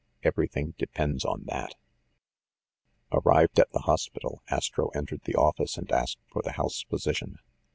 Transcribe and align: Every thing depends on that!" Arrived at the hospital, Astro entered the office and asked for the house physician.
Every 0.23 0.47
thing 0.47 0.73
depends 0.79 1.23
on 1.23 1.43
that!" 1.45 1.75
Arrived 3.11 3.59
at 3.59 3.71
the 3.71 3.81
hospital, 3.81 4.41
Astro 4.49 4.87
entered 4.95 5.21
the 5.25 5.35
office 5.35 5.77
and 5.77 5.91
asked 5.91 6.17
for 6.31 6.41
the 6.41 6.53
house 6.53 6.81
physician. 6.89 7.37